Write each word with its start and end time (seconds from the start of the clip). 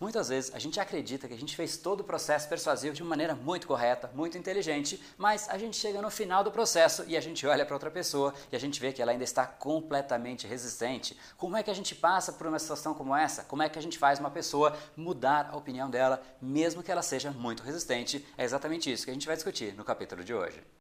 Muitas 0.00 0.28
vezes 0.28 0.54
a 0.54 0.60
gente 0.60 0.78
acredita 0.78 1.26
que 1.26 1.34
a 1.34 1.38
gente 1.38 1.56
fez 1.56 1.76
todo 1.76 2.00
o 2.00 2.04
processo 2.04 2.48
persuasivo 2.48 2.94
de 2.94 3.02
uma 3.02 3.08
maneira 3.08 3.34
muito 3.34 3.66
correta, 3.66 4.08
muito 4.14 4.38
inteligente, 4.38 5.02
mas 5.16 5.48
a 5.48 5.58
gente 5.58 5.76
chega 5.76 6.00
no 6.00 6.08
final 6.08 6.44
do 6.44 6.52
processo 6.52 7.04
e 7.08 7.16
a 7.16 7.20
gente 7.20 7.44
olha 7.44 7.66
para 7.66 7.74
outra 7.74 7.90
pessoa 7.90 8.32
e 8.52 8.54
a 8.54 8.60
gente 8.60 8.78
vê 8.78 8.92
que 8.92 9.02
ela 9.02 9.10
ainda 9.10 9.24
está 9.24 9.44
completamente 9.44 10.46
resistente. 10.46 11.18
Como 11.36 11.56
é 11.56 11.64
que 11.64 11.70
a 11.70 11.74
gente 11.74 11.96
passa 11.96 12.32
por 12.32 12.46
uma 12.46 12.60
situação 12.60 12.94
como 12.94 13.14
essa? 13.14 13.42
Como 13.42 13.60
é 13.60 13.68
que 13.68 13.78
a 13.78 13.82
gente 13.82 13.98
faz 13.98 14.20
uma 14.20 14.30
pessoa 14.30 14.76
mudar 14.96 15.50
a 15.50 15.56
opinião 15.56 15.90
dela, 15.90 16.22
mesmo 16.40 16.80
que 16.80 16.92
ela 16.92 17.02
seja 17.02 17.32
muito 17.32 17.64
resistente? 17.64 18.24
É 18.38 18.44
exatamente 18.44 18.92
isso 18.92 19.04
que 19.04 19.10
a 19.10 19.14
gente 19.14 19.26
vai 19.26 19.34
discutir 19.34 19.74
no 19.74 19.84
capítulo 19.84 20.22
de 20.22 20.32
hoje. 20.32 20.62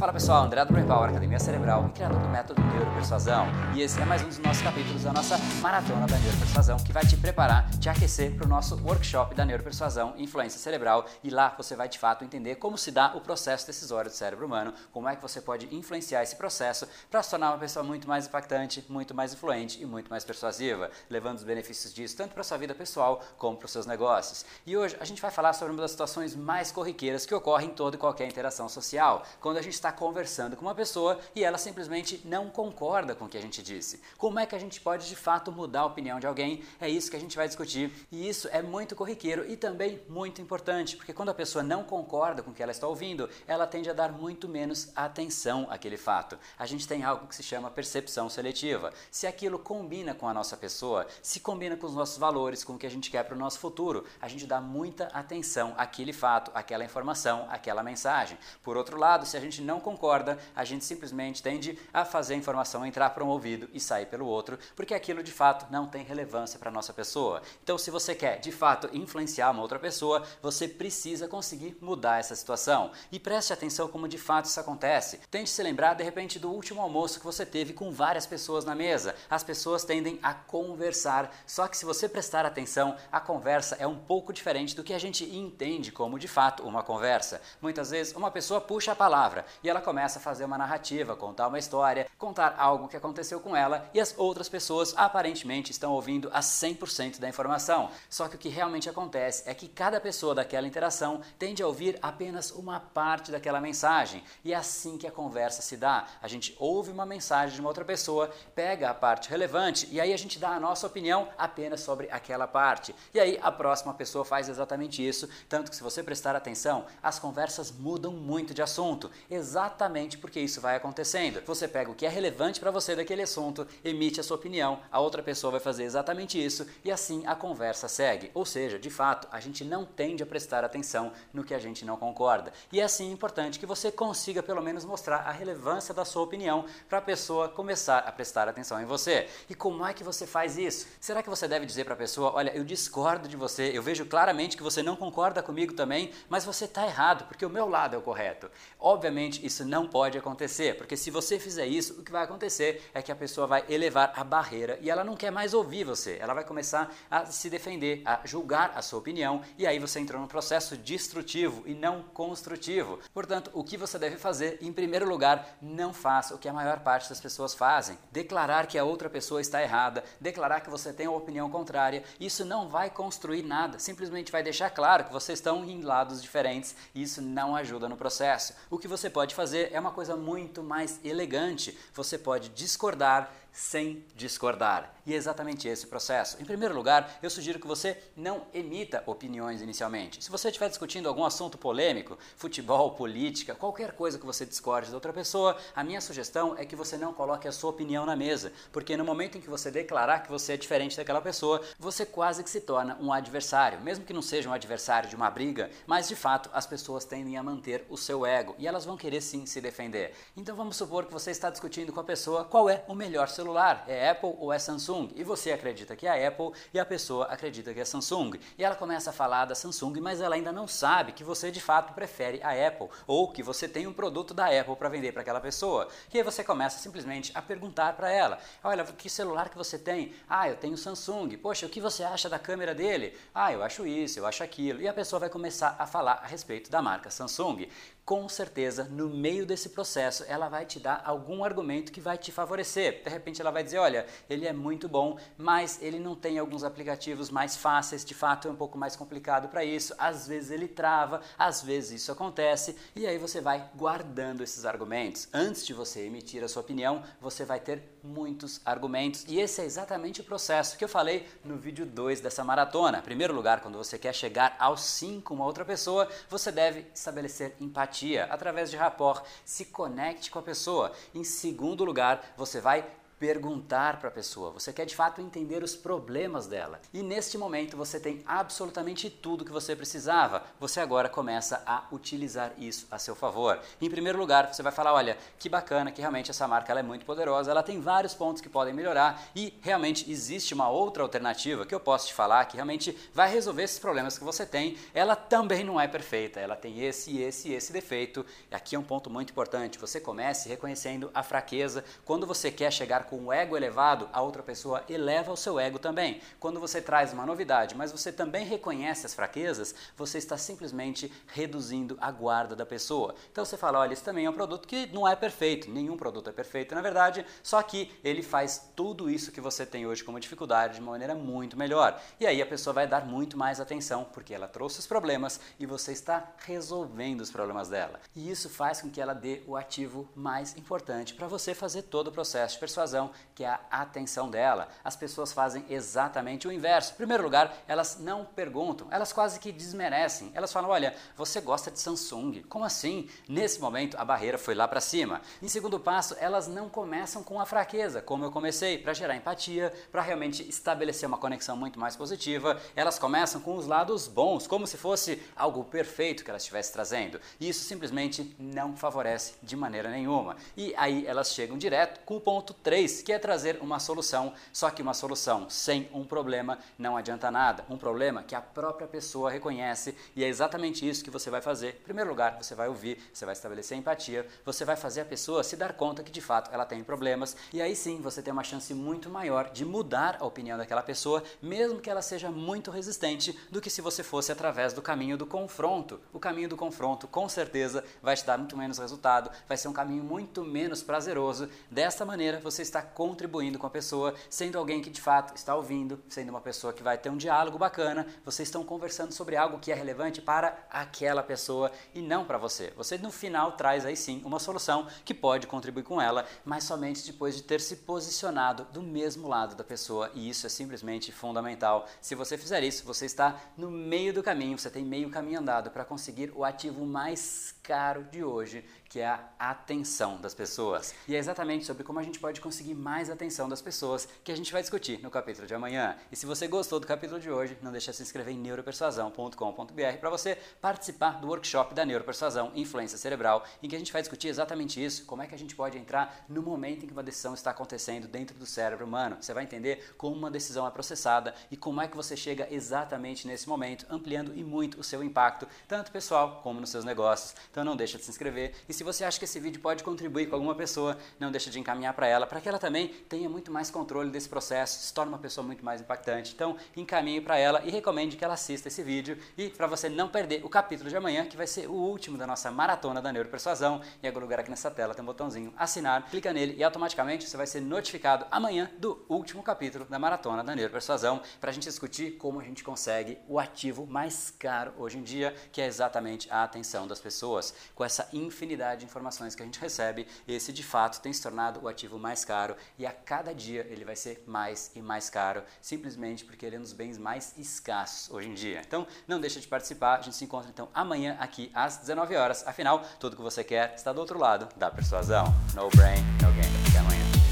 Fala 0.00 0.14
pessoal, 0.14 0.44
André 0.44 0.64
Power, 0.64 1.10
Academia 1.10 1.38
Cerebral 1.38 1.86
e 1.86 1.90
criador 1.90 2.18
do 2.20 2.28
método 2.30 2.62
Neuropersuasão. 2.62 3.46
E 3.74 3.82
esse 3.82 4.00
é 4.00 4.04
mais 4.06 4.22
um 4.22 4.28
dos 4.28 4.38
nossos 4.38 4.62
capítulos 4.62 5.04
da 5.04 5.12
nossa 5.12 5.36
maratona 5.60 6.06
da 6.06 6.16
Neuropersuasão, 6.16 6.78
que 6.78 6.90
vai 6.90 7.04
te 7.04 7.18
preparar, 7.18 7.68
te 7.78 7.86
aquecer 7.86 8.34
para 8.34 8.46
o 8.46 8.48
nosso 8.48 8.82
workshop 8.82 9.34
da 9.34 9.44
Neuropersuasão 9.44 10.14
Influência 10.16 10.58
Cerebral. 10.58 11.04
E 11.22 11.28
lá 11.28 11.54
você 11.54 11.76
vai 11.76 11.86
de 11.86 11.98
fato 11.98 12.24
entender 12.24 12.54
como 12.54 12.78
se 12.78 12.90
dá 12.90 13.12
o 13.14 13.20
processo 13.20 13.66
decisório 13.66 14.10
do 14.10 14.16
cérebro 14.16 14.46
humano, 14.46 14.72
como 14.90 15.06
é 15.06 15.14
que 15.14 15.20
você 15.20 15.38
pode 15.38 15.68
influenciar 15.70 16.22
esse 16.22 16.34
processo 16.34 16.88
para 17.10 17.22
se 17.22 17.28
tornar 17.28 17.50
uma 17.50 17.58
pessoa 17.58 17.84
muito 17.84 18.08
mais 18.08 18.26
impactante, 18.26 18.82
muito 18.88 19.14
mais 19.14 19.34
influente 19.34 19.82
e 19.82 19.84
muito 19.84 20.08
mais 20.08 20.24
persuasiva, 20.24 20.90
levando 21.10 21.36
os 21.36 21.44
benefícios 21.44 21.92
disso 21.92 22.16
tanto 22.16 22.32
para 22.32 22.42
sua 22.42 22.56
vida 22.56 22.74
pessoal 22.74 23.20
como 23.36 23.58
para 23.58 23.66
os 23.66 23.72
seus 23.72 23.84
negócios. 23.84 24.46
E 24.66 24.78
hoje 24.78 24.96
a 24.98 25.04
gente 25.04 25.20
vai 25.20 25.30
falar 25.30 25.52
sobre 25.52 25.74
uma 25.74 25.82
das 25.82 25.90
situações 25.90 26.34
mais 26.34 26.72
corriqueiras 26.72 27.26
que 27.26 27.34
ocorrem 27.34 27.68
em 27.68 27.74
toda 27.74 27.96
e 27.96 27.98
qualquer 27.98 28.26
interação 28.26 28.66
social, 28.66 29.24
quando 29.42 29.58
a 29.58 29.62
gente 29.62 29.74
está 29.74 29.89
conversando 29.92 30.56
com 30.56 30.62
uma 30.62 30.74
pessoa 30.74 31.18
e 31.34 31.44
ela 31.44 31.58
simplesmente 31.58 32.20
não 32.24 32.50
concorda 32.50 33.14
com 33.14 33.24
o 33.24 33.28
que 33.28 33.38
a 33.38 33.42
gente 33.42 33.62
disse. 33.62 34.00
Como 34.16 34.38
é 34.38 34.46
que 34.46 34.54
a 34.54 34.58
gente 34.58 34.80
pode 34.80 35.08
de 35.08 35.16
fato 35.16 35.50
mudar 35.52 35.80
a 35.80 35.86
opinião 35.86 36.20
de 36.20 36.26
alguém? 36.26 36.62
É 36.80 36.88
isso 36.88 37.10
que 37.10 37.16
a 37.16 37.20
gente 37.20 37.36
vai 37.36 37.46
discutir 37.46 37.92
e 38.10 38.28
isso 38.28 38.48
é 38.52 38.62
muito 38.62 38.94
corriqueiro 38.94 39.48
e 39.50 39.56
também 39.56 40.00
muito 40.08 40.40
importante, 40.40 40.96
porque 40.96 41.12
quando 41.12 41.30
a 41.30 41.34
pessoa 41.34 41.62
não 41.62 41.84
concorda 41.84 42.42
com 42.42 42.50
o 42.50 42.54
que 42.54 42.62
ela 42.62 42.72
está 42.72 42.86
ouvindo, 42.86 43.28
ela 43.46 43.66
tende 43.66 43.90
a 43.90 43.92
dar 43.92 44.12
muito 44.12 44.48
menos 44.48 44.90
atenção 44.94 45.66
àquele 45.70 45.96
fato. 45.96 46.38
A 46.58 46.66
gente 46.66 46.86
tem 46.86 47.04
algo 47.04 47.26
que 47.26 47.34
se 47.34 47.42
chama 47.42 47.70
percepção 47.70 48.28
seletiva. 48.28 48.92
Se 49.10 49.26
aquilo 49.26 49.58
combina 49.58 50.14
com 50.14 50.28
a 50.28 50.34
nossa 50.34 50.56
pessoa, 50.56 51.06
se 51.22 51.40
combina 51.40 51.76
com 51.76 51.86
os 51.86 51.94
nossos 51.94 52.18
valores, 52.18 52.62
com 52.62 52.74
o 52.74 52.78
que 52.78 52.86
a 52.86 52.90
gente 52.90 53.10
quer 53.10 53.24
para 53.24 53.34
o 53.34 53.38
nosso 53.38 53.58
futuro, 53.58 54.04
a 54.20 54.28
gente 54.28 54.46
dá 54.46 54.60
muita 54.60 55.06
atenção 55.06 55.74
àquele 55.76 56.12
fato, 56.12 56.50
àquela 56.54 56.84
informação, 56.84 57.46
àquela 57.50 57.82
mensagem. 57.82 58.38
Por 58.62 58.76
outro 58.76 58.98
lado, 58.98 59.26
se 59.26 59.36
a 59.36 59.40
gente 59.40 59.62
não 59.62 59.79
concorda, 59.80 60.38
a 60.54 60.64
gente 60.64 60.84
simplesmente 60.84 61.42
tende 61.42 61.78
a 61.92 62.04
fazer 62.04 62.34
a 62.34 62.36
informação 62.36 62.84
entrar 62.84 63.10
para 63.10 63.24
um 63.24 63.28
ouvido 63.28 63.68
e 63.72 63.80
sair 63.80 64.06
pelo 64.06 64.26
outro, 64.26 64.58
porque 64.76 64.94
aquilo 64.94 65.22
de 65.22 65.32
fato 65.32 65.66
não 65.70 65.86
tem 65.86 66.04
relevância 66.04 66.58
para 66.58 66.70
a 66.70 66.72
nossa 66.72 66.92
pessoa. 66.92 67.42
Então, 67.62 67.78
se 67.78 67.90
você 67.90 68.14
quer 68.14 68.38
de 68.38 68.52
fato 68.52 68.88
influenciar 68.92 69.50
uma 69.50 69.62
outra 69.62 69.78
pessoa, 69.78 70.24
você 70.42 70.68
precisa 70.68 71.28
conseguir 71.28 71.76
mudar 71.80 72.18
essa 72.18 72.34
situação. 72.34 72.90
E 73.10 73.18
preste 73.18 73.52
atenção 73.52 73.88
como 73.88 74.08
de 74.08 74.18
fato 74.18 74.46
isso 74.46 74.60
acontece. 74.60 75.20
Tente 75.30 75.50
se 75.50 75.62
lembrar 75.62 75.94
de 75.94 76.04
repente 76.04 76.38
do 76.38 76.50
último 76.50 76.80
almoço 76.80 77.18
que 77.18 77.24
você 77.24 77.46
teve 77.46 77.72
com 77.72 77.90
várias 77.90 78.26
pessoas 78.26 78.64
na 78.64 78.74
mesa. 78.74 79.14
As 79.28 79.42
pessoas 79.42 79.84
tendem 79.84 80.18
a 80.22 80.34
conversar, 80.34 81.34
só 81.46 81.66
que 81.68 81.76
se 81.76 81.84
você 81.84 82.08
prestar 82.08 82.44
atenção, 82.44 82.96
a 83.10 83.20
conversa 83.20 83.76
é 83.78 83.86
um 83.86 83.96
pouco 83.96 84.32
diferente 84.32 84.74
do 84.76 84.84
que 84.84 84.92
a 84.92 84.98
gente 84.98 85.24
entende 85.24 85.92
como 85.92 86.18
de 86.18 86.28
fato 86.28 86.62
uma 86.62 86.82
conversa. 86.82 87.40
Muitas 87.60 87.90
vezes 87.90 88.14
uma 88.14 88.30
pessoa 88.30 88.60
puxa 88.60 88.92
a 88.92 88.96
palavra 88.96 89.44
e 89.62 89.69
ela 89.70 89.80
começa 89.80 90.18
a 90.18 90.22
fazer 90.22 90.44
uma 90.44 90.58
narrativa, 90.58 91.14
contar 91.14 91.48
uma 91.48 91.58
história, 91.58 92.06
contar 92.18 92.56
algo 92.58 92.88
que 92.88 92.96
aconteceu 92.96 93.40
com 93.40 93.56
ela 93.56 93.88
e 93.94 94.00
as 94.00 94.14
outras 94.18 94.48
pessoas 94.48 94.92
aparentemente 94.96 95.70
estão 95.70 95.92
ouvindo 95.92 96.28
a 96.32 96.40
100% 96.40 97.18
da 97.18 97.28
informação. 97.28 97.90
Só 98.08 98.28
que 98.28 98.36
o 98.36 98.38
que 98.38 98.48
realmente 98.48 98.90
acontece 98.90 99.48
é 99.48 99.54
que 99.54 99.68
cada 99.68 100.00
pessoa 100.00 100.34
daquela 100.34 100.66
interação 100.66 101.20
tende 101.38 101.62
a 101.62 101.66
ouvir 101.66 101.98
apenas 102.02 102.50
uma 102.50 102.80
parte 102.80 103.30
daquela 103.30 103.60
mensagem 103.60 104.22
e 104.44 104.52
é 104.52 104.56
assim 104.56 104.98
que 104.98 105.06
a 105.06 105.12
conversa 105.12 105.62
se 105.62 105.76
dá. 105.76 106.06
A 106.20 106.26
gente 106.26 106.56
ouve 106.58 106.90
uma 106.90 107.06
mensagem 107.06 107.54
de 107.54 107.60
uma 107.60 107.70
outra 107.70 107.84
pessoa, 107.84 108.30
pega 108.54 108.90
a 108.90 108.94
parte 108.94 109.30
relevante 109.30 109.88
e 109.90 110.00
aí 110.00 110.12
a 110.12 110.18
gente 110.18 110.38
dá 110.38 110.50
a 110.50 110.60
nossa 110.60 110.86
opinião 110.86 111.28
apenas 111.38 111.80
sobre 111.80 112.08
aquela 112.10 112.48
parte. 112.48 112.94
E 113.14 113.20
aí 113.20 113.38
a 113.40 113.52
próxima 113.52 113.94
pessoa 113.94 114.24
faz 114.24 114.48
exatamente 114.48 115.06
isso, 115.06 115.28
tanto 115.48 115.70
que 115.70 115.76
se 115.76 115.82
você 115.82 116.02
prestar 116.02 116.34
atenção, 116.34 116.86
as 117.02 117.18
conversas 117.18 117.70
mudam 117.70 118.12
muito 118.12 118.52
de 118.52 118.62
assunto. 118.62 119.10
Exatamente 119.30 119.59
exatamente 119.60 120.16
porque 120.16 120.40
isso 120.40 120.60
vai 120.60 120.76
acontecendo. 120.76 121.42
Você 121.44 121.68
pega 121.68 121.90
o 121.90 121.94
que 121.94 122.06
é 122.06 122.08
relevante 122.08 122.58
para 122.58 122.70
você 122.70 122.96
daquele 122.96 123.22
assunto, 123.22 123.66
emite 123.84 124.18
a 124.18 124.22
sua 124.22 124.36
opinião, 124.36 124.80
a 124.90 125.00
outra 125.00 125.22
pessoa 125.22 125.50
vai 125.50 125.60
fazer 125.60 125.84
exatamente 125.84 126.42
isso 126.42 126.66
e 126.82 126.90
assim 126.90 127.26
a 127.26 127.34
conversa 127.34 127.88
segue. 127.88 128.30
Ou 128.32 128.46
seja, 128.46 128.78
de 128.78 128.88
fato, 128.88 129.28
a 129.30 129.38
gente 129.38 129.62
não 129.62 129.84
tende 129.84 130.22
a 130.22 130.26
prestar 130.26 130.64
atenção 130.64 131.12
no 131.32 131.44
que 131.44 131.52
a 131.52 131.58
gente 131.58 131.84
não 131.84 131.96
concorda. 131.96 132.52
E 132.72 132.80
é 132.80 132.84
assim 132.84 133.12
importante 133.12 133.58
que 133.58 133.66
você 133.66 133.92
consiga 133.92 134.42
pelo 134.42 134.62
menos 134.62 134.84
mostrar 134.84 135.18
a 135.18 135.30
relevância 135.30 135.92
da 135.92 136.06
sua 136.06 136.22
opinião 136.22 136.64
para 136.88 136.98
a 136.98 137.02
pessoa 137.02 137.48
começar 137.48 137.98
a 137.98 138.12
prestar 138.12 138.48
atenção 138.48 138.80
em 138.80 138.86
você. 138.86 139.28
E 139.48 139.54
como 139.54 139.84
é 139.84 139.92
que 139.92 140.02
você 140.02 140.26
faz 140.26 140.56
isso? 140.56 140.86
Será 140.98 141.22
que 141.22 141.28
você 141.28 141.46
deve 141.46 141.66
dizer 141.66 141.84
para 141.84 141.94
a 141.94 141.98
pessoa: 141.98 142.32
olha, 142.34 142.50
eu 142.56 142.64
discordo 142.64 143.28
de 143.28 143.36
você, 143.36 143.70
eu 143.74 143.82
vejo 143.82 144.06
claramente 144.06 144.56
que 144.56 144.62
você 144.62 144.82
não 144.82 144.96
concorda 144.96 145.42
comigo 145.42 145.74
também, 145.74 146.10
mas 146.30 146.46
você 146.46 146.64
está 146.64 146.86
errado, 146.86 147.26
porque 147.26 147.44
o 147.44 147.50
meu 147.50 147.68
lado 147.68 147.94
é 147.94 147.98
o 147.98 148.02
correto. 148.02 148.50
Obviamente, 148.78 149.44
isso 149.50 149.64
não 149.64 149.86
pode 149.86 150.16
acontecer, 150.16 150.76
porque 150.76 150.96
se 150.96 151.10
você 151.10 151.38
fizer 151.38 151.66
isso, 151.66 152.00
o 152.00 152.04
que 152.04 152.12
vai 152.12 152.22
acontecer 152.22 152.88
é 152.94 153.02
que 153.02 153.10
a 153.10 153.16
pessoa 153.16 153.46
vai 153.46 153.64
elevar 153.68 154.12
a 154.16 154.22
barreira 154.22 154.78
e 154.80 154.88
ela 154.88 155.02
não 155.02 155.16
quer 155.16 155.32
mais 155.32 155.52
ouvir 155.52 155.84
você. 155.84 156.16
Ela 156.20 156.32
vai 156.32 156.44
começar 156.44 156.94
a 157.10 157.26
se 157.26 157.50
defender, 157.50 158.02
a 158.04 158.20
julgar 158.24 158.72
a 158.76 158.80
sua 158.80 159.00
opinião 159.00 159.42
e 159.58 159.66
aí 159.66 159.78
você 159.78 159.98
entrou 159.98 160.20
num 160.20 160.28
processo 160.28 160.76
destrutivo 160.76 161.64
e 161.66 161.74
não 161.74 162.02
construtivo. 162.02 163.00
Portanto, 163.12 163.50
o 163.52 163.64
que 163.64 163.76
você 163.76 163.98
deve 163.98 164.16
fazer, 164.16 164.58
em 164.62 164.72
primeiro 164.72 165.08
lugar, 165.08 165.58
não 165.60 165.92
faça 165.92 166.34
o 166.34 166.38
que 166.38 166.48
a 166.48 166.52
maior 166.52 166.78
parte 166.80 167.08
das 167.08 167.20
pessoas 167.20 167.52
fazem: 167.52 167.98
declarar 168.12 168.66
que 168.66 168.78
a 168.78 168.84
outra 168.84 169.10
pessoa 169.10 169.40
está 169.40 169.60
errada, 169.60 170.04
declarar 170.20 170.60
que 170.60 170.70
você 170.70 170.92
tem 170.92 171.08
uma 171.08 171.18
opinião 171.18 171.50
contrária. 171.50 172.04
Isso 172.20 172.44
não 172.44 172.68
vai 172.68 172.88
construir 172.88 173.42
nada, 173.42 173.80
simplesmente 173.80 174.30
vai 174.30 174.44
deixar 174.44 174.70
claro 174.70 175.04
que 175.04 175.12
vocês 175.12 175.40
estão 175.40 175.64
em 175.64 175.82
lados 175.82 176.22
diferentes 176.22 176.76
e 176.94 177.02
isso 177.02 177.20
não 177.20 177.56
ajuda 177.56 177.88
no 177.88 177.96
processo. 177.96 178.54
O 178.70 178.78
que 178.78 178.86
você 178.86 179.10
pode 179.10 179.29
fazer 179.34 179.70
é 179.72 179.80
uma 179.80 179.92
coisa 179.92 180.16
muito 180.16 180.62
mais 180.62 181.00
elegante. 181.04 181.76
Você 181.94 182.18
pode 182.18 182.48
discordar 182.50 183.32
sem 183.52 184.04
discordar. 184.14 184.94
É 185.10 185.14
exatamente 185.14 185.66
esse 185.66 185.88
processo. 185.88 186.40
Em 186.40 186.44
primeiro 186.44 186.74
lugar, 186.74 187.18
eu 187.20 187.28
sugiro 187.28 187.58
que 187.58 187.66
você 187.66 188.00
não 188.16 188.46
emita 188.54 189.02
opiniões 189.06 189.60
inicialmente. 189.60 190.22
Se 190.22 190.30
você 190.30 190.48
estiver 190.48 190.68
discutindo 190.68 191.08
algum 191.08 191.24
assunto 191.24 191.58
polêmico, 191.58 192.16
futebol, 192.36 192.92
política, 192.92 193.54
qualquer 193.54 193.92
coisa 193.92 194.18
que 194.18 194.24
você 194.24 194.46
discorde 194.46 194.88
da 194.88 194.96
outra 194.96 195.12
pessoa, 195.12 195.56
a 195.74 195.82
minha 195.82 196.00
sugestão 196.00 196.54
é 196.56 196.64
que 196.64 196.76
você 196.76 196.96
não 196.96 197.12
coloque 197.12 197.48
a 197.48 197.52
sua 197.52 197.70
opinião 197.70 198.06
na 198.06 198.14
mesa, 198.14 198.52
porque 198.70 198.96
no 198.96 199.04
momento 199.04 199.36
em 199.36 199.40
que 199.40 199.50
você 199.50 199.68
declarar 199.68 200.20
que 200.20 200.30
você 200.30 200.52
é 200.52 200.56
diferente 200.56 200.96
daquela 200.96 201.20
pessoa, 201.20 201.60
você 201.78 202.06
quase 202.06 202.44
que 202.44 202.50
se 202.50 202.60
torna 202.60 202.96
um 203.00 203.12
adversário, 203.12 203.80
mesmo 203.80 204.04
que 204.04 204.12
não 204.12 204.22
seja 204.22 204.48
um 204.48 204.52
adversário 204.52 205.08
de 205.08 205.16
uma 205.16 205.30
briga, 205.30 205.70
mas 205.86 206.06
de 206.06 206.14
fato 206.14 206.48
as 206.52 206.66
pessoas 206.66 207.04
tendem 207.04 207.36
a 207.36 207.42
manter 207.42 207.84
o 207.90 207.96
seu 207.96 208.24
ego 208.24 208.54
e 208.58 208.66
elas 208.68 208.84
vão 208.84 208.96
querer 208.96 209.20
sim 209.20 209.44
se 209.44 209.60
defender. 209.60 210.14
Então 210.36 210.54
vamos 210.54 210.76
supor 210.76 211.04
que 211.06 211.12
você 211.12 211.32
está 211.32 211.50
discutindo 211.50 211.92
com 211.92 212.00
a 212.00 212.04
pessoa 212.04 212.44
qual 212.44 212.70
é 212.70 212.84
o 212.86 212.94
melhor 212.94 213.28
celular, 213.28 213.84
é 213.88 214.10
Apple 214.10 214.36
ou 214.38 214.52
é 214.52 214.58
Samsung? 214.58 214.99
E 215.14 215.22
você 215.22 215.52
acredita 215.52 215.96
que 215.96 216.06
é 216.06 216.26
Apple 216.26 216.52
e 216.72 216.78
a 216.78 216.84
pessoa 216.84 217.26
acredita 217.26 217.72
que 217.72 217.80
é 217.80 217.84
Samsung. 217.84 218.38
E 218.58 218.64
ela 218.64 218.74
começa 218.74 219.10
a 219.10 219.12
falar 219.12 219.44
da 219.44 219.54
Samsung, 219.54 220.00
mas 220.00 220.20
ela 220.20 220.34
ainda 220.34 220.52
não 220.52 220.66
sabe 220.66 221.12
que 221.12 221.24
você 221.24 221.50
de 221.50 221.60
fato 221.60 221.92
prefere 221.94 222.42
a 222.42 222.50
Apple 222.66 222.88
ou 223.06 223.30
que 223.32 223.42
você 223.42 223.68
tem 223.68 223.86
um 223.86 223.92
produto 223.92 224.34
da 224.34 224.46
Apple 224.46 224.76
para 224.76 224.88
vender 224.88 225.12
para 225.12 225.22
aquela 225.22 225.40
pessoa. 225.40 225.88
E 226.12 226.18
aí 226.18 226.24
você 226.24 226.42
começa 226.44 226.78
simplesmente 226.78 227.30
a 227.34 227.42
perguntar 227.42 227.94
para 227.94 228.10
ela: 228.10 228.38
"Olha, 228.62 228.84
que 228.84 229.08
celular 229.08 229.48
que 229.48 229.56
você 229.56 229.78
tem?" 229.78 230.12
"Ah, 230.28 230.48
eu 230.48 230.56
tenho 230.56 230.76
Samsung." 230.76 231.36
"Poxa, 231.36 231.66
o 231.66 231.68
que 231.68 231.80
você 231.80 232.02
acha 232.02 232.28
da 232.28 232.38
câmera 232.38 232.74
dele?" 232.74 233.16
"Ah, 233.34 233.52
eu 233.52 233.62
acho 233.62 233.86
isso, 233.86 234.18
eu 234.18 234.26
acho 234.26 234.42
aquilo." 234.42 234.80
E 234.80 234.88
a 234.88 234.92
pessoa 234.92 235.20
vai 235.20 235.28
começar 235.28 235.76
a 235.78 235.86
falar 235.86 236.20
a 236.22 236.26
respeito 236.26 236.70
da 236.70 236.82
marca 236.82 237.10
Samsung. 237.10 237.68
com 238.04 238.28
certeza, 238.28 238.84
no 238.90 239.08
meio 239.08 239.46
desse 239.46 239.68
processo, 239.68 240.24
ela 240.26 240.48
vai 240.48 240.66
te 240.66 240.80
dar 240.80 241.00
algum 241.04 241.44
argumento 241.44 241.92
que 241.92 242.00
vai 242.00 242.18
te 242.18 242.32
favorecer. 242.32 243.04
De 243.04 243.08
repente, 243.08 243.40
ela 243.40 243.52
vai 243.52 243.62
dizer: 243.62 243.78
olha, 243.78 244.04
ele 244.28 244.48
é 244.48 244.52
muito 244.52 244.79
bom, 244.88 245.18
mas 245.36 245.80
ele 245.82 245.98
não 245.98 246.14
tem 246.14 246.38
alguns 246.38 246.64
aplicativos 246.64 247.30
mais 247.30 247.56
fáceis, 247.56 248.04
de 248.04 248.14
fato 248.14 248.48
é 248.48 248.50
um 248.50 248.56
pouco 248.56 248.78
mais 248.78 248.96
complicado 248.96 249.48
para 249.48 249.64
isso. 249.64 249.94
Às 249.98 250.26
vezes 250.26 250.50
ele 250.50 250.68
trava, 250.68 251.20
às 251.38 251.62
vezes 251.62 252.02
isso 252.02 252.12
acontece, 252.12 252.76
e 252.94 253.06
aí 253.06 253.18
você 253.18 253.40
vai 253.40 253.70
guardando 253.74 254.42
esses 254.42 254.64
argumentos. 254.64 255.28
Antes 255.32 255.66
de 255.66 255.74
você 255.74 256.00
emitir 256.06 256.42
a 256.42 256.48
sua 256.48 256.62
opinião, 256.62 257.02
você 257.20 257.44
vai 257.44 257.60
ter 257.60 257.82
muitos 258.02 258.60
argumentos, 258.64 259.24
e 259.28 259.38
esse 259.38 259.60
é 259.60 259.64
exatamente 259.64 260.20
o 260.20 260.24
processo 260.24 260.76
que 260.76 260.84
eu 260.84 260.88
falei 260.88 261.28
no 261.44 261.56
vídeo 261.56 261.84
2 261.84 262.20
dessa 262.20 262.42
maratona. 262.42 262.98
Em 262.98 263.02
primeiro 263.02 263.34
lugar, 263.34 263.60
quando 263.60 263.76
você 263.76 263.98
quer 263.98 264.14
chegar 264.14 264.56
ao 264.58 264.76
sim 264.76 265.20
com 265.20 265.34
uma 265.34 265.44
outra 265.44 265.64
pessoa, 265.64 266.08
você 266.28 266.50
deve 266.50 266.86
estabelecer 266.94 267.54
empatia 267.60 268.24
através 268.24 268.70
de 268.70 268.76
rapport, 268.76 269.24
se 269.44 269.66
conecte 269.66 270.30
com 270.30 270.38
a 270.38 270.42
pessoa. 270.42 270.92
Em 271.14 271.24
segundo 271.24 271.84
lugar, 271.84 272.32
você 272.36 272.60
vai 272.60 272.84
perguntar 273.20 274.00
para 274.00 274.08
a 274.08 274.12
pessoa, 274.12 274.50
você 274.50 274.72
quer 274.72 274.86
de 274.86 274.96
fato 274.96 275.20
entender 275.20 275.62
os 275.62 275.76
problemas 275.76 276.46
dela. 276.46 276.80
E 276.92 277.02
neste 277.02 277.36
momento 277.36 277.76
você 277.76 278.00
tem 278.00 278.22
absolutamente 278.26 279.10
tudo 279.10 279.44
que 279.44 279.52
você 279.52 279.76
precisava. 279.76 280.42
Você 280.58 280.80
agora 280.80 281.06
começa 281.06 281.62
a 281.66 281.84
utilizar 281.92 282.52
isso 282.56 282.88
a 282.90 282.98
seu 282.98 283.14
favor. 283.14 283.60
Em 283.78 283.90
primeiro 283.90 284.18
lugar, 284.18 284.52
você 284.52 284.62
vai 284.62 284.72
falar: 284.72 284.94
olha, 284.94 285.18
que 285.38 285.50
bacana 285.50 285.92
que 285.92 286.00
realmente 286.00 286.30
essa 286.30 286.48
marca 286.48 286.72
é 286.72 286.82
muito 286.82 287.04
poderosa, 287.04 287.50
ela 287.50 287.62
tem 287.62 287.78
vários 287.78 288.14
pontos 288.14 288.40
que 288.40 288.48
podem 288.48 288.72
melhorar 288.72 289.22
e 289.36 289.52
realmente 289.60 290.10
existe 290.10 290.54
uma 290.54 290.70
outra 290.70 291.02
alternativa 291.02 291.66
que 291.66 291.74
eu 291.74 291.80
posso 291.80 292.06
te 292.06 292.14
falar 292.14 292.46
que 292.46 292.56
realmente 292.56 292.96
vai 293.12 293.30
resolver 293.30 293.64
esses 293.64 293.78
problemas 293.78 294.16
que 294.16 294.24
você 294.24 294.46
tem. 294.46 294.78
Ela 294.94 295.14
também 295.14 295.62
não 295.62 295.78
é 295.78 295.86
perfeita, 295.86 296.40
ela 296.40 296.56
tem 296.56 296.80
esse, 296.82 297.18
esse 297.18 297.52
esse 297.52 297.70
defeito. 297.70 298.24
Aqui 298.50 298.74
é 298.74 298.78
um 298.78 298.82
ponto 298.82 299.10
muito 299.10 299.30
importante. 299.30 299.78
Você 299.78 300.00
comece 300.00 300.48
reconhecendo 300.48 301.10
a 301.12 301.22
fraqueza. 301.22 301.84
Quando 302.04 302.26
você 302.26 302.50
quer 302.50 302.72
chegar 302.72 303.09
com 303.10 303.26
o 303.26 303.32
ego 303.32 303.56
elevado, 303.56 304.08
a 304.12 304.22
outra 304.22 304.40
pessoa 304.40 304.84
eleva 304.88 305.32
o 305.32 305.36
seu 305.36 305.58
ego 305.58 305.80
também. 305.80 306.20
Quando 306.38 306.60
você 306.60 306.80
traz 306.80 307.12
uma 307.12 307.26
novidade, 307.26 307.74
mas 307.74 307.90
você 307.90 308.12
também 308.12 308.46
reconhece 308.46 309.04
as 309.04 309.12
fraquezas, 309.12 309.74
você 309.96 310.16
está 310.16 310.38
simplesmente 310.38 311.12
reduzindo 311.26 311.98
a 312.00 312.12
guarda 312.12 312.54
da 312.54 312.64
pessoa. 312.64 313.16
Então 313.32 313.44
você 313.44 313.56
fala, 313.56 313.80
olha, 313.80 313.92
esse 313.92 314.04
também 314.04 314.26
é 314.26 314.30
um 314.30 314.32
produto 314.32 314.68
que 314.68 314.86
não 314.92 315.08
é 315.08 315.16
perfeito, 315.16 315.68
nenhum 315.68 315.96
produto 315.96 316.30
é 316.30 316.32
perfeito, 316.32 316.72
na 316.72 316.80
verdade, 316.80 317.26
só 317.42 317.60
que 317.62 317.90
ele 318.04 318.22
faz 318.22 318.70
tudo 318.76 319.10
isso 319.10 319.32
que 319.32 319.40
você 319.40 319.66
tem 319.66 319.86
hoje 319.86 320.04
como 320.04 320.20
dificuldade 320.20 320.74
de 320.74 320.80
uma 320.80 320.92
maneira 320.92 321.14
muito 321.16 321.58
melhor. 321.58 322.00
E 322.20 322.26
aí 322.26 322.40
a 322.40 322.46
pessoa 322.46 322.72
vai 322.72 322.86
dar 322.86 323.04
muito 323.04 323.36
mais 323.36 323.60
atenção, 323.60 324.04
porque 324.04 324.32
ela 324.32 324.46
trouxe 324.46 324.78
os 324.78 324.86
problemas 324.86 325.40
e 325.58 325.66
você 325.66 325.90
está 325.90 326.32
resolvendo 326.38 327.22
os 327.22 327.30
problemas 327.30 327.68
dela. 327.68 327.98
E 328.14 328.30
isso 328.30 328.48
faz 328.48 328.80
com 328.80 328.88
que 328.88 329.00
ela 329.00 329.14
dê 329.14 329.42
o 329.46 329.56
ativo 329.56 330.08
mais 330.14 330.56
importante 330.56 331.14
para 331.14 331.26
você 331.26 331.54
fazer 331.54 331.82
todo 331.82 332.08
o 332.08 332.12
processo 332.12 332.54
de 332.54 332.60
persuasão 332.60 332.99
que 333.34 333.44
é 333.44 333.48
a 333.48 333.82
atenção 333.82 334.28
dela. 334.28 334.68
As 334.84 334.96
pessoas 334.96 335.32
fazem 335.32 335.64
exatamente 335.70 336.46
o 336.48 336.52
inverso. 336.52 336.92
Em 336.92 336.96
primeiro 336.96 337.22
lugar, 337.22 337.54
elas 337.66 337.98
não 338.00 338.24
perguntam, 338.24 338.88
elas 338.90 339.12
quase 339.12 339.38
que 339.38 339.52
desmerecem. 339.52 340.30
Elas 340.34 340.52
falam: 340.52 340.70
olha, 340.70 340.94
você 341.16 341.40
gosta 341.40 341.70
de 341.70 341.78
Samsung. 341.78 342.42
Como 342.48 342.64
assim? 342.64 343.08
Nesse 343.28 343.60
momento, 343.60 343.96
a 343.96 344.04
barreira 344.04 344.36
foi 344.36 344.54
lá 344.54 344.66
para 344.66 344.80
cima. 344.80 345.22
Em 345.40 345.48
segundo 345.48 345.78
passo, 345.78 346.16
elas 346.18 346.48
não 346.48 346.68
começam 346.68 347.22
com 347.22 347.40
a 347.40 347.46
fraqueza, 347.46 348.02
como 348.02 348.24
eu 348.24 348.30
comecei, 348.30 348.76
para 348.76 348.92
gerar 348.92 349.16
empatia, 349.16 349.72
para 349.92 350.02
realmente 350.02 350.46
estabelecer 350.48 351.08
uma 351.08 351.18
conexão 351.18 351.56
muito 351.56 351.78
mais 351.78 351.96
positiva. 351.96 352.60
Elas 352.74 352.98
começam 352.98 353.40
com 353.40 353.56
os 353.56 353.66
lados 353.66 354.08
bons, 354.08 354.46
como 354.46 354.66
se 354.66 354.76
fosse 354.76 355.22
algo 355.36 355.64
perfeito 355.64 356.24
que 356.24 356.30
elas 356.30 356.42
estivessem 356.42 356.72
trazendo. 356.72 357.20
E 357.38 357.48
isso 357.48 357.64
simplesmente 357.64 358.34
não 358.38 358.76
favorece 358.76 359.34
de 359.42 359.56
maneira 359.56 359.88
nenhuma. 359.88 360.36
E 360.56 360.74
aí 360.76 361.06
elas 361.06 361.32
chegam 361.32 361.56
direto 361.56 362.00
com 362.04 362.16
o 362.16 362.20
ponto 362.20 362.52
3 362.52 362.89
que 363.02 363.12
é 363.12 363.18
trazer 363.18 363.58
uma 363.60 363.78
solução, 363.78 364.32
só 364.52 364.70
que 364.70 364.82
uma 364.82 364.94
solução 364.94 365.48
sem 365.48 365.88
um 365.92 366.04
problema 366.04 366.58
não 366.78 366.96
adianta 366.96 367.30
nada. 367.30 367.64
Um 367.70 367.78
problema 367.78 368.22
que 368.22 368.34
a 368.34 368.40
própria 368.40 368.86
pessoa 368.86 369.30
reconhece 369.30 369.96
e 370.14 370.24
é 370.24 370.28
exatamente 370.28 370.88
isso 370.88 371.04
que 371.04 371.10
você 371.10 371.30
vai 371.30 371.40
fazer. 371.40 371.78
Em 371.80 371.84
primeiro 371.84 372.10
lugar, 372.10 372.36
você 372.40 372.54
vai 372.54 372.68
ouvir, 372.68 372.98
você 373.12 373.24
vai 373.24 373.32
estabelecer 373.32 373.78
empatia, 373.78 374.26
você 374.44 374.64
vai 374.64 374.76
fazer 374.76 375.02
a 375.02 375.04
pessoa 375.04 375.44
se 375.44 375.56
dar 375.56 375.74
conta 375.74 376.02
que 376.02 376.10
de 376.10 376.20
fato 376.20 376.50
ela 376.52 376.66
tem 376.66 376.82
problemas 376.82 377.36
e 377.52 377.62
aí 377.62 377.74
sim 377.76 378.00
você 378.00 378.20
tem 378.20 378.32
uma 378.32 378.44
chance 378.44 378.74
muito 378.74 379.08
maior 379.08 379.50
de 379.50 379.64
mudar 379.64 380.16
a 380.20 380.26
opinião 380.26 380.58
daquela 380.58 380.82
pessoa, 380.82 381.22
mesmo 381.40 381.80
que 381.80 381.90
ela 381.90 382.02
seja 382.02 382.30
muito 382.30 382.70
resistente, 382.70 383.38
do 383.50 383.60
que 383.60 383.70
se 383.70 383.80
você 383.80 384.02
fosse 384.02 384.32
através 384.32 384.72
do 384.72 384.82
caminho 384.82 385.16
do 385.16 385.26
confronto. 385.26 386.00
O 386.12 386.18
caminho 386.18 386.48
do 386.48 386.56
confronto 386.56 387.06
com 387.06 387.28
certeza 387.28 387.84
vai 388.02 388.16
te 388.16 388.24
dar 388.24 388.38
muito 388.38 388.56
menos 388.56 388.78
resultado, 388.78 389.30
vai 389.48 389.56
ser 389.56 389.68
um 389.68 389.72
caminho 389.72 390.02
muito 390.02 390.44
menos 390.44 390.82
prazeroso. 390.82 391.48
Desta 391.70 392.04
maneira, 392.04 392.40
você 392.40 392.62
está 392.62 392.79
está 392.80 392.82
contribuindo 392.82 393.58
com 393.58 393.66
a 393.66 393.70
pessoa, 393.70 394.14
sendo 394.28 394.58
alguém 394.58 394.80
que 394.80 394.90
de 394.90 395.00
fato 395.00 395.36
está 395.36 395.54
ouvindo, 395.54 396.02
sendo 396.08 396.30
uma 396.30 396.40
pessoa 396.40 396.72
que 396.72 396.82
vai 396.82 396.96
ter 396.96 397.10
um 397.10 397.16
diálogo 397.16 397.58
bacana, 397.58 398.06
vocês 398.24 398.48
estão 398.48 398.64
conversando 398.64 399.12
sobre 399.12 399.36
algo 399.36 399.58
que 399.58 399.70
é 399.70 399.74
relevante 399.74 400.20
para 400.20 400.58
aquela 400.70 401.22
pessoa 401.22 401.70
e 401.94 402.00
não 402.00 402.24
para 402.24 402.38
você. 402.38 402.72
Você 402.76 402.96
no 402.98 403.12
final 403.12 403.52
traz 403.52 403.84
aí 403.84 403.96
sim 403.96 404.22
uma 404.24 404.38
solução 404.38 404.86
que 405.04 405.14
pode 405.14 405.46
contribuir 405.46 405.84
com 405.84 406.00
ela, 406.00 406.26
mas 406.44 406.64
somente 406.64 407.04
depois 407.04 407.36
de 407.36 407.42
ter 407.42 407.60
se 407.60 407.76
posicionado 407.76 408.64
do 408.72 408.82
mesmo 408.82 409.28
lado 409.28 409.54
da 409.54 409.64
pessoa 409.64 410.10
e 410.14 410.28
isso 410.28 410.46
é 410.46 410.50
simplesmente 410.50 411.12
fundamental. 411.12 411.86
Se 412.00 412.14
você 412.14 412.38
fizer 412.38 412.62
isso, 412.62 412.84
você 412.84 413.04
está 413.04 413.38
no 413.56 413.70
meio 413.70 414.12
do 414.12 414.22
caminho, 414.22 414.58
você 414.58 414.70
tem 414.70 414.84
meio 414.84 415.10
caminho 415.10 415.40
andado 415.40 415.70
para 415.70 415.84
conseguir 415.84 416.32
o 416.34 416.44
ativo 416.44 416.86
mais 416.86 417.54
caro 417.62 418.04
de 418.04 418.24
hoje, 418.24 418.64
que 418.88 418.98
é 418.98 419.06
a 419.06 419.50
atenção 419.50 420.20
das 420.20 420.34
pessoas. 420.34 420.92
E 421.06 421.14
é 421.14 421.18
exatamente 421.18 421.64
sobre 421.64 421.84
como 421.84 422.00
a 422.00 422.02
gente 422.02 422.18
pode 422.18 422.40
conseguir 422.40 422.59
mais 422.74 423.10
atenção 423.10 423.48
das 423.48 423.62
pessoas 423.62 424.08
que 424.22 424.30
a 424.30 424.36
gente 424.36 424.52
vai 424.52 424.60
discutir 424.60 425.00
no 425.02 425.10
capítulo 425.10 425.46
de 425.46 425.54
amanhã. 425.54 425.96
E 426.12 426.16
se 426.16 426.26
você 426.26 426.46
gostou 426.46 426.78
do 426.78 426.86
capítulo 426.86 427.20
de 427.20 427.30
hoje, 427.30 427.56
não 427.62 427.72
deixe 427.72 427.90
de 427.90 427.96
se 427.96 428.02
inscrever 428.02 428.34
em 428.34 428.38
neuropersuasão.com.br 428.38 429.98
para 429.98 430.10
você 430.10 430.36
participar 430.60 431.20
do 431.20 431.28
workshop 431.28 431.74
da 431.74 431.84
Neuropersuasão 431.84 432.52
Influência 432.54 432.98
Cerebral, 432.98 433.44
em 433.62 433.68
que 433.68 433.76
a 433.76 433.78
gente 433.78 433.92
vai 433.92 434.02
discutir 434.02 434.28
exatamente 434.28 434.82
isso, 434.84 435.04
como 435.04 435.22
é 435.22 435.26
que 435.26 435.34
a 435.34 435.38
gente 435.38 435.54
pode 435.54 435.78
entrar 435.78 436.24
no 436.28 436.42
momento 436.42 436.84
em 436.84 436.86
que 436.86 436.92
uma 436.92 437.02
decisão 437.02 437.34
está 437.34 437.50
acontecendo 437.50 438.06
dentro 438.06 438.36
do 438.36 438.46
cérebro 438.46 438.84
humano. 438.84 439.16
Você 439.20 439.32
vai 439.32 439.44
entender 439.44 439.94
como 439.96 440.14
uma 440.14 440.30
decisão 440.30 440.66
é 440.66 440.70
processada 440.70 441.34
e 441.50 441.56
como 441.56 441.80
é 441.80 441.88
que 441.88 441.96
você 441.96 442.16
chega 442.16 442.46
exatamente 442.50 443.26
nesse 443.26 443.48
momento, 443.48 443.86
ampliando 443.88 444.32
e 444.36 444.44
muito 444.44 444.78
o 444.78 444.84
seu 444.84 445.02
impacto, 445.02 445.46
tanto 445.66 445.90
pessoal 445.90 446.40
como 446.42 446.60
nos 446.60 446.70
seus 446.70 446.84
negócios. 446.84 447.34
Então 447.50 447.64
não 447.64 447.76
deixa 447.76 447.98
de 447.98 448.04
se 448.04 448.10
inscrever 448.10 448.54
e 448.68 448.72
se 448.72 448.84
você 448.84 449.04
acha 449.04 449.18
que 449.18 449.24
esse 449.24 449.40
vídeo 449.40 449.60
pode 449.60 449.82
contribuir 449.82 450.26
com 450.26 450.34
alguma 450.34 450.54
pessoa, 450.54 450.96
não 451.18 451.30
deixa 451.30 451.50
de 451.50 451.58
encaminhar 451.58 451.94
para 451.94 452.06
ela, 452.06 452.26
para 452.26 452.40
que 452.40 452.48
ela 452.50 452.58
também 452.58 452.88
tenha 453.08 453.28
muito 453.28 453.50
mais 453.50 453.70
controle 453.70 454.10
desse 454.10 454.28
processo, 454.28 454.80
se 454.80 454.92
torne 454.92 455.12
uma 455.12 455.18
pessoa 455.18 455.46
muito 455.46 455.64
mais 455.64 455.80
impactante. 455.80 456.32
Então, 456.34 456.56
encaminhe 456.76 457.20
para 457.20 457.38
ela 457.38 457.62
e 457.64 457.70
recomende 457.70 458.16
que 458.16 458.24
ela 458.24 458.34
assista 458.34 458.68
esse 458.68 458.82
vídeo 458.82 459.16
e 459.36 459.48
para 459.48 459.66
você 459.66 459.88
não 459.88 460.08
perder 460.08 460.44
o 460.44 460.48
capítulo 460.48 460.90
de 460.90 460.96
amanhã, 460.96 461.24
que 461.24 461.36
vai 461.36 461.46
ser 461.46 461.68
o 461.68 461.72
último 461.72 462.18
da 462.18 462.26
nossa 462.26 462.50
maratona 462.50 463.00
da 463.00 463.12
neuropersuasão. 463.12 463.80
Em 464.02 464.08
algum 464.08 464.20
lugar 464.20 464.40
aqui 464.40 464.50
nessa 464.50 464.70
tela 464.70 464.94
tem 464.94 465.02
um 465.02 465.06
botãozinho 465.06 465.52
assinar, 465.56 466.08
clica 466.10 466.32
nele 466.32 466.54
e 466.56 466.64
automaticamente 466.64 467.28
você 467.28 467.36
vai 467.36 467.46
ser 467.46 467.60
notificado 467.60 468.26
amanhã 468.30 468.70
do 468.78 469.04
último 469.08 469.42
capítulo 469.42 469.84
da 469.84 469.98
maratona 469.98 470.42
da 470.42 470.54
neuropersuasão 470.54 471.20
para 471.40 471.50
a 471.50 471.52
gente 471.52 471.64
discutir 471.64 472.12
como 472.12 472.40
a 472.40 472.44
gente 472.44 472.64
consegue 472.64 473.18
o 473.28 473.38
ativo 473.38 473.86
mais 473.86 474.32
caro 474.38 474.72
hoje 474.76 474.98
em 474.98 475.02
dia, 475.02 475.34
que 475.52 475.60
é 475.60 475.66
exatamente 475.66 476.30
a 476.30 476.42
atenção 476.42 476.86
das 476.86 477.00
pessoas. 477.00 477.54
Com 477.74 477.84
essa 477.84 478.08
infinidade 478.12 478.80
de 478.80 478.86
informações 478.86 479.34
que 479.34 479.42
a 479.42 479.44
gente 479.44 479.60
recebe, 479.60 480.06
esse 480.26 480.52
de 480.52 480.62
fato 480.62 481.00
tem 481.00 481.12
se 481.12 481.22
tornado 481.22 481.60
o 481.62 481.68
ativo 481.68 481.98
mais 481.98 482.24
caro 482.24 482.39
e 482.78 482.86
a 482.86 482.92
cada 482.92 483.34
dia 483.34 483.66
ele 483.68 483.84
vai 483.84 483.96
ser 483.96 484.24
mais 484.26 484.70
e 484.74 484.80
mais 484.80 485.10
caro, 485.10 485.42
simplesmente 485.60 486.24
porque 486.24 486.46
ele 486.46 486.56
é 486.56 486.58
um 486.58 486.62
dos 486.62 486.72
bens 486.72 486.98
mais 486.98 487.34
escassos 487.36 488.10
hoje 488.10 488.28
em 488.28 488.34
dia. 488.34 488.62
Então, 488.66 488.86
não 489.06 489.20
deixa 489.20 489.40
de 489.40 489.48
participar, 489.48 489.98
a 489.98 490.02
gente 490.02 490.16
se 490.16 490.24
encontra 490.24 490.50
então 490.50 490.68
amanhã 490.72 491.16
aqui 491.20 491.50
às 491.54 491.76
19 491.78 492.16
horas. 492.16 492.46
Afinal, 492.46 492.82
tudo 492.98 493.16
que 493.16 493.22
você 493.22 493.44
quer 493.44 493.74
está 493.74 493.92
do 493.92 494.00
outro 494.00 494.18
lado 494.18 494.48
da 494.56 494.70
persuasão. 494.70 495.24
No 495.54 495.68
brain, 495.70 496.02
no 496.22 496.32
gain. 496.32 496.50
Até 496.68 496.78
amanhã. 496.78 497.09